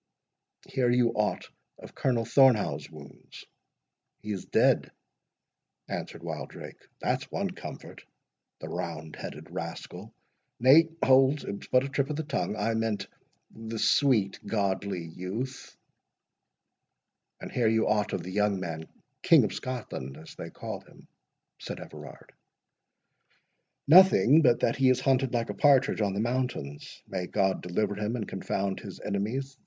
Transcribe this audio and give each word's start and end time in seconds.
"Hear 0.67 0.89
you 0.89 1.09
aught 1.11 1.47
of 1.77 1.93
Colonel 1.93 2.25
Thornhaugh's 2.25 2.89
wounds?" 2.89 3.45
"He 4.23 4.31
is 4.31 4.45
dead," 4.45 4.89
answered 5.87 6.23
Wildrake, 6.23 6.79
"that's 6.99 7.29
one 7.31 7.51
comfort—the 7.51 8.67
roundheaded 8.67 9.49
rascal!—Nay, 9.51 10.89
hold! 11.05 11.43
it 11.43 11.55
was 11.55 11.67
but 11.67 11.83
a 11.83 11.87
trip 11.87 12.09
of 12.09 12.15
the 12.15 12.23
tongue—I 12.23 12.73
meant, 12.73 13.09
the 13.51 13.77
sweet 13.77 14.39
godly 14.43 15.03
youth." 15.03 15.77
"And 17.39 17.51
hear 17.51 17.67
you 17.67 17.87
aught 17.87 18.11
of 18.11 18.23
the 18.23 18.31
young 18.31 18.59
man, 18.59 18.87
King 19.21 19.43
of 19.43 19.53
Scotland, 19.53 20.17
as 20.17 20.33
they 20.33 20.49
call 20.49 20.79
him?" 20.79 21.07
said 21.59 21.79
Everard. 21.79 22.31
"Nothing 23.87 24.41
but 24.41 24.61
that 24.61 24.77
he 24.77 24.89
is 24.89 24.99
hunted 25.01 25.31
like 25.35 25.51
a 25.51 25.53
partridge 25.53 26.01
on 26.01 26.15
the 26.15 26.19
mountains. 26.19 27.03
May 27.07 27.27
God 27.27 27.61
deliver 27.61 27.93
him, 27.93 28.15
and 28.15 28.27
confound 28.27 28.79
his 28.79 28.99
enemies! 28.99 29.59